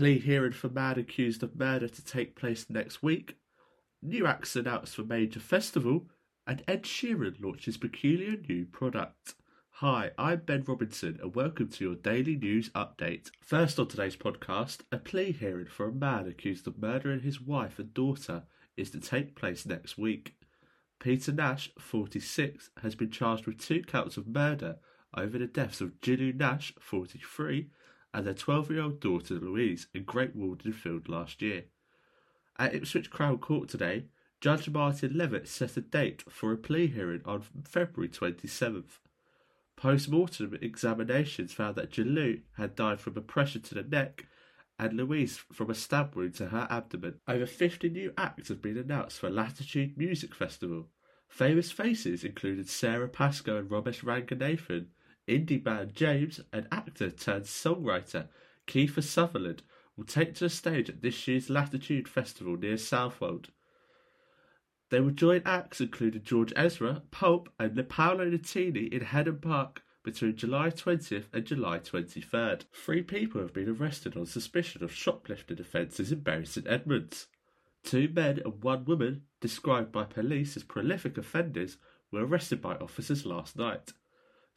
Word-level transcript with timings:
plea 0.00 0.18
hearing 0.18 0.50
for 0.50 0.70
man 0.70 0.98
accused 0.98 1.42
of 1.42 1.54
murder 1.58 1.86
to 1.86 2.02
take 2.02 2.34
place 2.34 2.64
next 2.70 3.02
week, 3.02 3.36
new 4.00 4.26
acts 4.26 4.56
announced 4.56 4.96
for 4.96 5.02
major 5.02 5.38
festival, 5.38 6.06
and 6.46 6.64
Ed 6.66 6.84
Sheeran 6.84 7.38
launches 7.38 7.76
peculiar 7.76 8.38
new 8.48 8.64
product. 8.64 9.34
Hi, 9.72 10.12
I'm 10.16 10.40
Ben 10.46 10.64
Robinson, 10.66 11.18
and 11.20 11.34
welcome 11.34 11.68
to 11.68 11.84
your 11.84 11.96
daily 11.96 12.34
news 12.34 12.70
update. 12.70 13.30
First 13.42 13.78
on 13.78 13.88
today's 13.88 14.16
podcast, 14.16 14.78
a 14.90 14.96
plea 14.96 15.32
hearing 15.32 15.66
for 15.66 15.88
a 15.88 15.92
man 15.92 16.26
accused 16.26 16.66
of 16.66 16.80
murdering 16.80 17.20
his 17.20 17.38
wife 17.38 17.78
and 17.78 17.92
daughter 17.92 18.44
is 18.78 18.90
to 18.92 19.00
take 19.00 19.36
place 19.36 19.66
next 19.66 19.98
week. 19.98 20.34
Peter 20.98 21.30
Nash, 21.30 21.70
46, 21.78 22.70
has 22.82 22.94
been 22.94 23.10
charged 23.10 23.46
with 23.46 23.58
two 23.58 23.82
counts 23.82 24.16
of 24.16 24.26
murder 24.26 24.78
over 25.14 25.36
the 25.36 25.46
deaths 25.46 25.82
of 25.82 26.00
Gillu 26.00 26.34
Nash, 26.34 26.72
43, 26.80 27.68
and 28.12 28.26
their 28.26 28.34
12 28.34 28.70
year 28.70 28.82
old 28.82 29.00
daughter 29.00 29.34
Louise 29.34 29.86
in 29.94 30.04
Great 30.04 30.36
Waldingfield 30.36 31.08
last 31.08 31.42
year. 31.42 31.64
At 32.58 32.74
Ipswich 32.74 33.10
Crown 33.10 33.38
Court 33.38 33.68
today, 33.68 34.06
Judge 34.40 34.68
Martin 34.68 35.16
Levitt 35.16 35.48
set 35.48 35.76
a 35.76 35.80
date 35.80 36.24
for 36.28 36.52
a 36.52 36.56
plea 36.56 36.86
hearing 36.86 37.22
on 37.24 37.42
February 37.64 38.08
27th. 38.08 38.98
Post 39.76 40.10
mortem 40.10 40.58
examinations 40.60 41.52
found 41.52 41.76
that 41.76 41.90
Gillu 41.90 42.42
had 42.56 42.74
died 42.74 43.00
from 43.00 43.16
a 43.16 43.22
pressure 43.22 43.60
to 43.60 43.74
the 43.74 43.82
neck 43.82 44.26
and 44.78 44.94
Louise 44.94 45.36
from 45.52 45.70
a 45.70 45.74
stab 45.74 46.16
wound 46.16 46.34
to 46.36 46.46
her 46.46 46.66
abdomen. 46.70 47.20
Over 47.28 47.44
50 47.44 47.90
new 47.90 48.12
acts 48.16 48.48
have 48.48 48.62
been 48.62 48.78
announced 48.78 49.18
for 49.18 49.28
Latitude 49.28 49.98
Music 49.98 50.34
Festival. 50.34 50.88
Famous 51.28 51.70
faces 51.70 52.24
included 52.24 52.68
Sarah 52.68 53.08
Pascoe 53.08 53.58
and 53.58 53.68
Romesh 53.68 54.02
Ranganathan, 54.02 54.86
indie 55.30 55.62
band 55.62 55.94
James, 55.94 56.40
and 56.52 56.66
actor 56.72 57.10
turned 57.10 57.44
songwriter 57.44 58.28
Kiefer 58.66 59.02
Sutherland 59.02 59.62
will 59.96 60.04
take 60.04 60.34
to 60.34 60.44
the 60.44 60.50
stage 60.50 60.88
at 60.88 61.02
this 61.02 61.28
year's 61.28 61.50
Latitude 61.50 62.08
Festival 62.08 62.56
near 62.56 62.76
Southwold. 62.76 63.50
They 64.90 65.00
will 65.00 65.10
join 65.10 65.42
acts 65.44 65.80
including 65.80 66.24
George 66.24 66.52
Ezra, 66.56 67.02
Pulp, 67.10 67.48
and 67.58 67.88
Paolo 67.88 68.28
Nutini 68.28 68.92
in 68.92 69.02
Henham 69.02 69.40
Park 69.40 69.82
between 70.02 70.36
July 70.36 70.70
20th 70.70 71.26
and 71.32 71.44
July 71.44 71.78
23rd. 71.78 72.64
Three 72.72 73.02
people 73.02 73.40
have 73.40 73.52
been 73.52 73.68
arrested 73.68 74.16
on 74.16 74.26
suspicion 74.26 74.82
of 74.82 74.92
shoplifting 74.92 75.60
offences 75.60 76.10
in 76.10 76.20
Bury 76.20 76.46
St 76.46 76.66
Edmunds. 76.66 77.28
Two 77.84 78.08
men 78.08 78.40
and 78.44 78.62
one 78.62 78.84
woman, 78.84 79.22
described 79.40 79.92
by 79.92 80.04
police 80.04 80.56
as 80.56 80.64
prolific 80.64 81.16
offenders, 81.16 81.76
were 82.10 82.26
arrested 82.26 82.60
by 82.60 82.74
officers 82.76 83.24
last 83.24 83.56
night. 83.56 83.92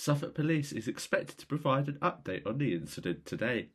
Suffolk 0.00 0.32
Police 0.32 0.70
is 0.70 0.86
expected 0.86 1.38
to 1.38 1.46
provide 1.48 1.88
an 1.88 1.98
update 2.00 2.46
on 2.46 2.58
the 2.58 2.72
incident 2.72 3.26
today. 3.26 3.70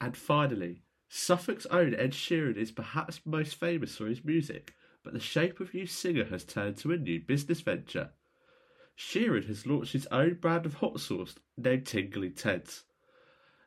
And 0.00 0.16
finally, 0.16 0.84
Suffolk's 1.06 1.66
own 1.66 1.94
Ed 1.94 2.12
Sheeran 2.12 2.56
is 2.56 2.72
perhaps 2.72 3.20
most 3.26 3.56
famous 3.56 3.98
for 3.98 4.06
his 4.06 4.24
music, 4.24 4.74
but 5.04 5.12
the 5.12 5.20
Shape 5.20 5.60
of 5.60 5.74
You 5.74 5.84
singer 5.84 6.24
has 6.24 6.44
turned 6.44 6.78
to 6.78 6.92
a 6.92 6.96
new 6.96 7.20
business 7.20 7.60
venture. 7.60 8.12
Sheeran 8.96 9.46
has 9.48 9.66
launched 9.66 9.92
his 9.92 10.06
own 10.06 10.38
brand 10.40 10.64
of 10.64 10.76
hot 10.76 10.98
sauce 10.98 11.34
named 11.58 11.84
Tingly 11.84 12.30
Ted's. 12.30 12.84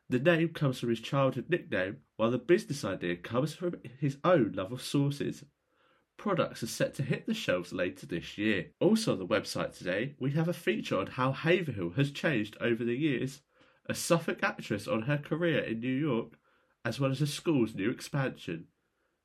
The 0.08 0.18
name 0.18 0.48
comes 0.48 0.80
from 0.80 0.88
his 0.88 1.00
childhood 1.00 1.48
nickname, 1.48 1.98
while 2.16 2.32
the 2.32 2.38
business 2.38 2.84
idea 2.84 3.14
comes 3.14 3.54
from 3.54 3.76
his 4.00 4.18
own 4.24 4.54
love 4.56 4.72
of 4.72 4.82
sauces. 4.82 5.44
Products 6.16 6.62
are 6.62 6.68
set 6.68 6.94
to 6.94 7.02
hit 7.02 7.26
the 7.26 7.34
shelves 7.34 7.72
later 7.72 8.06
this 8.06 8.38
year. 8.38 8.66
Also 8.80 9.12
on 9.12 9.18
the 9.18 9.26
website 9.26 9.76
today, 9.76 10.14
we 10.18 10.30
have 10.32 10.48
a 10.48 10.52
feature 10.52 10.98
on 10.98 11.08
how 11.08 11.32
Haverhill 11.32 11.90
has 11.90 12.10
changed 12.10 12.56
over 12.60 12.84
the 12.84 12.96
years, 12.96 13.40
a 13.86 13.94
Suffolk 13.94 14.42
actress 14.42 14.86
on 14.86 15.02
her 15.02 15.18
career 15.18 15.60
in 15.60 15.80
New 15.80 15.88
York, 15.92 16.34
as 16.84 17.00
well 17.00 17.10
as 17.10 17.18
the 17.18 17.26
school's 17.26 17.74
new 17.74 17.90
expansion. 17.90 18.66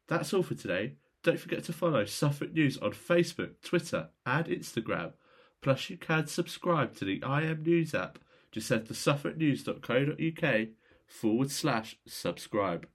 That's 0.08 0.34
all 0.34 0.44
for 0.44 0.56
today. 0.56 0.94
Don't 1.24 1.40
forget 1.40 1.64
to 1.66 1.74
follow 1.74 2.06
Suffolk 2.06 2.54
News 2.54 2.78
on 2.78 2.92
Facebook, 2.92 3.62
Twitter, 3.64 4.10
and 4.26 4.46
Instagram. 4.48 5.14
Plus, 5.62 5.90
you 5.90 5.98
can 5.98 6.28
subscribe 6.28 6.96
to 6.96 7.06
the 7.06 7.22
IM 7.24 7.64
News 7.64 7.94
app. 7.94 8.20
Just 8.52 8.70
head 8.70 8.86
to 8.88 8.94
suffolknews.co.uk 8.94 10.68
forward 11.08 11.52
slash 11.52 11.98
subscribe. 12.08 12.88